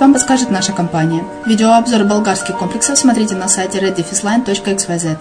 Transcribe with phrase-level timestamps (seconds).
[0.00, 1.22] вам подскажет наша компания.
[1.44, 5.18] Видеообзор болгарских комплексов смотрите на сайте reddefisline.xyz.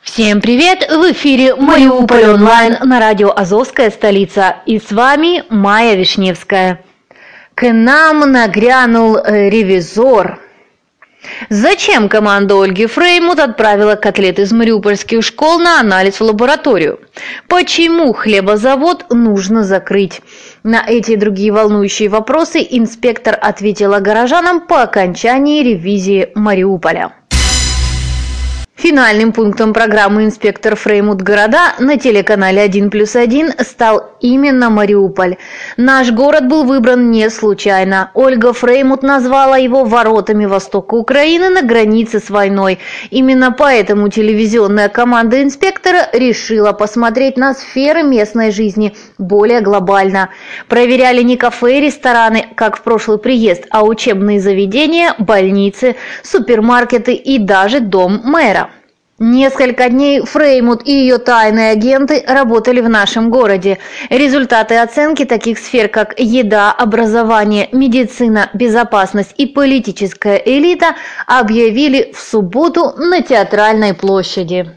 [0.00, 0.88] Всем привет!
[0.88, 4.56] В эфире Мариуполь онлайн на радио Азовская столица.
[4.64, 6.80] И с вами Майя Вишневская.
[7.54, 10.40] К нам нагрянул ревизор.
[11.48, 17.00] Зачем команда Ольги Фреймут отправила котлет из мариупольских школ на анализ в лабораторию?
[17.48, 20.22] Почему хлебозавод нужно закрыть?
[20.62, 27.12] На эти и другие волнующие вопросы инспектор ответила горожанам по окончании ревизии Мариуполя.
[28.76, 35.38] Финальным пунктом программы «Инспектор Фреймут города» на телеканале 1 плюс 1 стал именно Мариуполь.
[35.78, 38.10] Наш город был выбран не случайно.
[38.12, 42.78] Ольга Фреймут назвала его воротами востока Украины на границе с войной.
[43.08, 50.28] Именно поэтому телевизионная команда инспектора решила посмотреть на сферы местной жизни более глобально.
[50.68, 57.38] Проверяли не кафе и рестораны, как в прошлый приезд, а учебные заведения, больницы, супермаркеты и
[57.38, 58.66] даже дом мэра.
[59.18, 63.78] Несколько дней Фреймут и ее тайные агенты работали в нашем городе.
[64.10, 70.96] Результаты оценки таких сфер, как еда, образование, медицина, безопасность и политическая элита,
[71.26, 74.70] объявили в субботу на Театральной площади.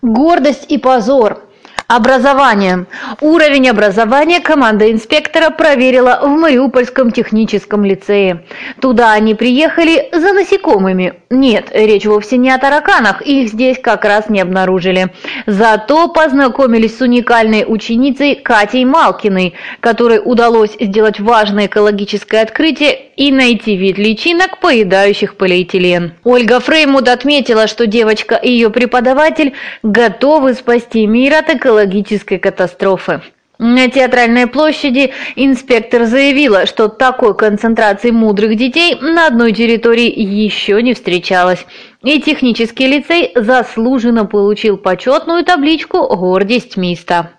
[0.00, 1.42] Гордость и позор–
[1.90, 2.86] Образование.
[3.20, 8.44] Уровень образования команда инспектора проверила в Мариупольском техническом лицее.
[8.80, 11.14] Туда они приехали за насекомыми.
[11.30, 15.08] Нет, речь вовсе не о тараканах, их здесь как раз не обнаружили.
[15.46, 23.76] Зато познакомились с уникальной ученицей Катей Малкиной, которой удалось сделать важное экологическое открытие и найти
[23.76, 26.12] вид личинок, поедающих полиэтилен.
[26.22, 33.22] Ольга Фреймуд отметила, что девочка и ее преподаватель готовы спасти мир от экологии экологической катастрофы.
[33.58, 40.94] На театральной площади инспектор заявила, что такой концентрации мудрых детей на одной территории еще не
[40.94, 41.66] встречалось.
[42.02, 47.32] И технический лицей заслуженно получил почетную табличку «Гордость МИСТа».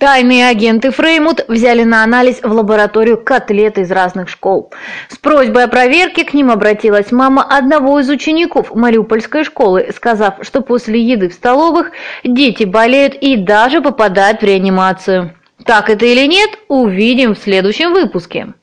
[0.00, 4.72] Тайные агенты Фреймут взяли на анализ в лабораторию котлеты из разных школ.
[5.10, 10.62] С просьбой о проверке к ним обратилась мама одного из учеников Мариупольской школы, сказав, что
[10.62, 11.92] после еды в столовых
[12.24, 15.34] дети болеют и даже попадают в реанимацию.
[15.66, 18.54] Так это или нет, увидим в следующем выпуске.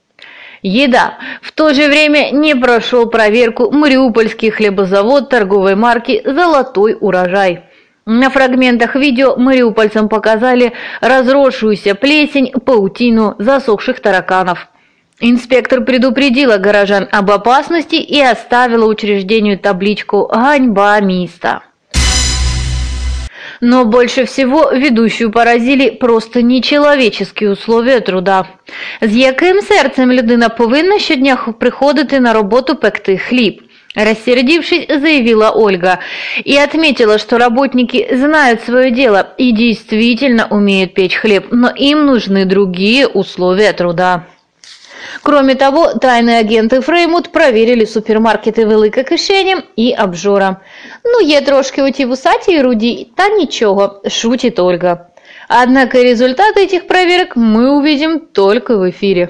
[0.64, 1.20] Еда.
[1.44, 7.67] В то же время не прошел проверку Мариупольский хлебозавод торговой марки «Золотой урожай».
[8.10, 10.72] На фрагментах видео мариупольцам показали
[11.02, 14.70] разросшуюся плесень, паутину засохших тараканов.
[15.20, 21.62] Инспектор предупредила горожан об опасности и оставила учреждению табличку «Ганьба міста».
[23.60, 28.46] Но больше всего ведущую поразили просто нечеловеческие условия труда.
[29.02, 33.62] З яким серцем людина повинна щодня приходити на роботу пекти хліб?
[33.97, 35.99] Рассердившись, заявила Ольга
[36.45, 42.47] и отметила, что работники знают свое дело и действительно умеют печь хлеб, но им нужны
[42.47, 44.25] другие условия труда.
[45.23, 50.57] Кроме того, тайные агенты Фреймут проверили супермаркети Велика Кишеня і Обжора.
[51.05, 55.07] Ну, є трошки у ті вусаті руді, та ничего, шутит Ольга.
[55.49, 59.29] Однако результаты этих проверок мы увидим только в эфире.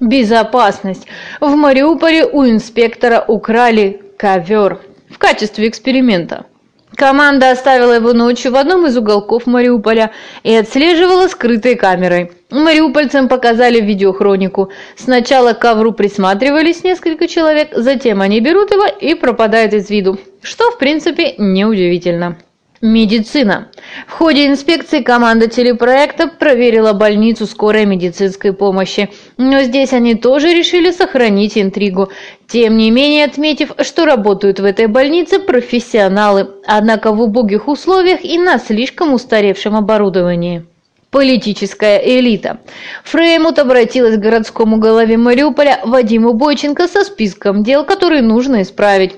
[0.00, 1.06] Безопасность.
[1.40, 4.80] В Мариуполе у инспектора украли ковер
[5.10, 6.46] в качестве эксперимента.
[6.94, 10.10] Команда оставила его ночью в одном из уголков Мариуполя
[10.42, 12.32] и отслеживала скрытой камерой.
[12.50, 14.70] Мариупольцам показали видеохронику.
[14.96, 20.70] Сначала к ковру присматривались несколько человек, затем они берут его и пропадают из виду, что
[20.70, 22.38] в принципе неудивительно.
[22.82, 23.68] Медицина.
[24.06, 29.10] В ходе инспекции команда телепроекта проверила больницу скорой медицинской помощи.
[29.36, 32.08] Но здесь они тоже решили сохранить интригу.
[32.48, 38.38] Тем не менее, отметив, что работают в этой больнице профессионалы, однако в убогих условиях и
[38.38, 40.64] на слишком устаревшем оборудовании.
[41.10, 42.60] Политическая элита.
[43.04, 49.16] Фреймут обратилась к городскому голове Мариуполя Вадиму Бойченко со списком дел, которые нужно исправить.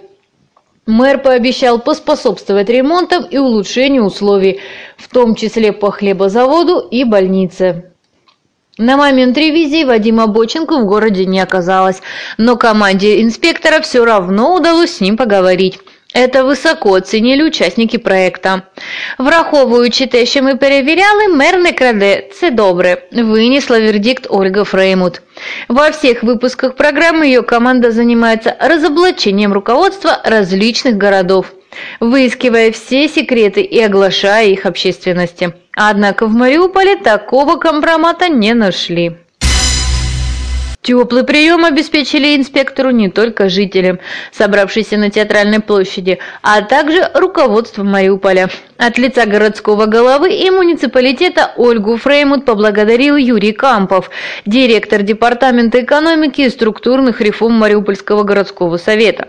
[0.87, 4.61] Мэр пообещал поспособствовать ремонтам и улучшению условий,
[4.97, 7.93] в том числе по хлебозаводу и больнице.
[8.79, 12.01] На момент ревизии Вадима Боченко в городе не оказалось,
[12.37, 15.79] но команде инспектора все равно удалось с ним поговорить.
[16.15, 18.63] Это високо оцінили учасники проекта.
[19.19, 22.29] Враховуючи те, що ми перевіряли, мер не краде.
[22.33, 25.23] Це добре, вынесла вердикт Ольга Фреймут.
[25.69, 31.53] Во всех выпусках программы ее команда занимается разоблачением руководства различных городов,
[32.01, 35.53] выискивая все секреты и оглашая их общественности.
[35.75, 39.22] Однако в Мариуполе такого компромата не нашли.
[40.83, 44.01] Теплый прием обеспечили инспектору не только жителям,
[44.33, 48.51] собравшимся на театральной площади, а также руководство Мариуполя.
[48.79, 54.11] От лица городского головы и муниципалитета Ольгу Фреймут поблагодарил Юрий Кампов,
[54.45, 59.29] директор Департамента экономики и структурных реформ Мариупольского городского совета.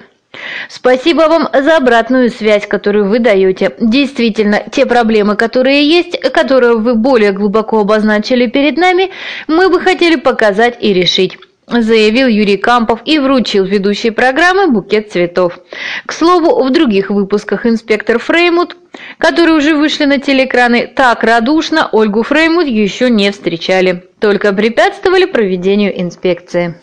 [0.70, 3.74] Спасибо вам за обратную связь, которую вы даете.
[3.80, 9.12] Действительно, те проблемы, которые есть, которые вы более глубоко обозначили перед нами,
[9.48, 11.38] мы бы хотели показать и решить
[11.68, 15.60] заявил Юрий Кампов и вручил ведущей программы букет цветов.
[16.06, 18.76] К слову, в других выпусках инспектор Фреймут,
[19.18, 26.00] которые уже вышли на телеэкраны, так радушно Ольгу Фреймут еще не встречали, только препятствовали проведению
[26.00, 26.76] инспекции.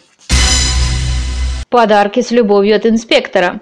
[1.70, 3.60] Подарки с любовью от инспектора.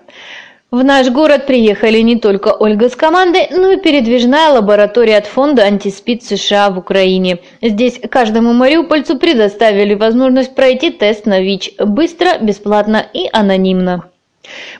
[0.70, 5.64] В наш город приехали не только Ольга с командой, но и передвижная лаборатория от фонда
[5.64, 7.40] «Антиспид США» в Украине.
[7.60, 14.04] Здесь каждому мариупольцу предоставили возможность пройти тест на ВИЧ быстро, бесплатно и анонимно.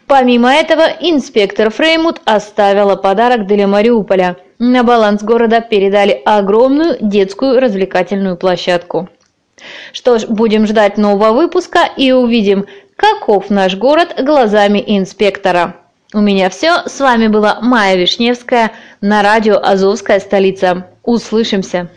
[0.06, 4.38] Помимо этого, инспектор Фреймут оставила подарок для Мариуполя.
[4.58, 9.10] На баланс города передали огромную детскую развлекательную площадку.
[9.92, 12.66] Что ж, будем ждать нового выпуска и увидим,
[12.98, 15.76] Каков наш город глазами инспектора?
[16.12, 16.82] У меня все.
[16.84, 20.88] С вами была Майя Вишневская на радио «Азовская столица».
[21.04, 21.90] Услышимся!